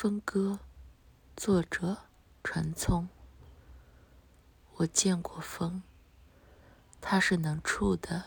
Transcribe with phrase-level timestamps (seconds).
[0.00, 0.60] 分割，
[1.36, 1.96] 作者
[2.44, 3.08] 陈聪。
[4.76, 5.82] 我见过风，
[7.00, 8.26] 它是能触的，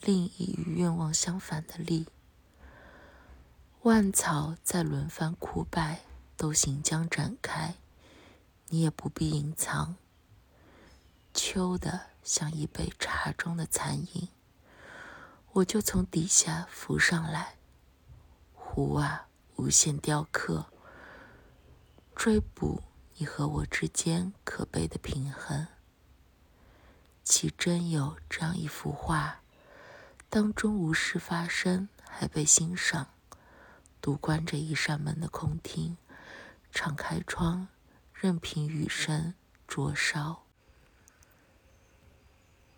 [0.00, 2.08] 另一与愿望相反的力。
[3.82, 6.00] 万草在轮番枯败，
[6.36, 7.76] 都行将展开，
[8.70, 9.94] 你也不必隐藏。
[11.32, 14.28] 秋的像一杯茶中的残饮，
[15.52, 17.54] 我就从底下浮上来。
[18.52, 20.66] 湖啊，无限雕刻。
[22.16, 22.82] 追捕
[23.18, 25.68] 你和我之间可悲的平衡，
[27.22, 29.42] 岂真有这样一幅画，
[30.30, 33.08] 当中无事发生，还被欣赏？
[34.00, 35.98] 独关着一扇门的空厅，
[36.72, 37.68] 敞开窗，
[38.14, 39.34] 任凭雨声
[39.68, 40.42] 灼烧。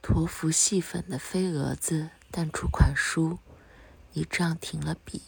[0.03, 3.39] 驼服细粉的飞蛾子淡出款书，
[4.13, 5.23] 你这样停了笔，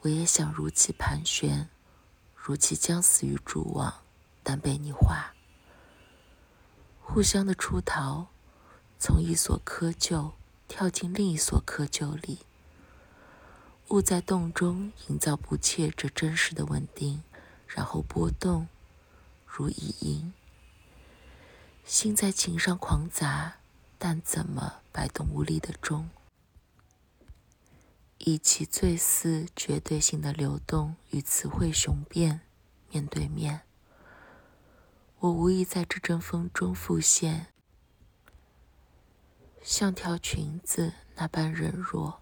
[0.00, 1.68] 我也想如此盘旋。
[2.42, 4.02] 如其将死于蛛网，
[4.42, 5.34] 但被你画。
[7.02, 8.28] 互相的出逃，
[8.98, 10.32] 从一所窠臼
[10.66, 12.38] 跳进另一所窠臼里。
[13.88, 17.22] 物在洞中营造不切这真实的稳定，
[17.66, 18.68] 然后波动，
[19.46, 20.32] 如蚁音。
[21.84, 23.56] 心在琴上狂砸，
[23.98, 26.08] 但怎么摆动无力的钟？
[28.22, 32.42] 以其最似绝对性的流动与词汇雄辩
[32.90, 33.62] 面对面，
[35.20, 37.46] 我无意在这阵风中复现，
[39.62, 42.20] 像条裙子那般柔弱，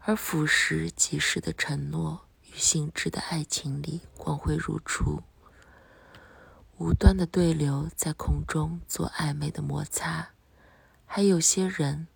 [0.00, 5.22] 而腐蚀即逝的承诺与性质的爱情里光辉如初，
[6.78, 10.30] 无端的对流在空中做暧昧的摩擦，
[11.06, 12.08] 还有些人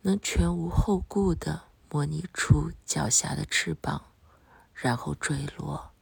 [0.00, 1.67] 能全无后顾的。
[1.90, 4.12] 模拟出脚下的翅膀，
[4.74, 5.92] 然后坠落。